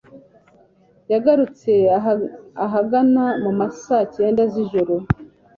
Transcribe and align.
Yagarutse 1.11 1.71
ahagana 2.65 3.25
mu 3.43 3.51
ma 3.59 3.67
saa 3.83 4.05
cyenda 4.15 4.41
z'ijoro 4.51 4.95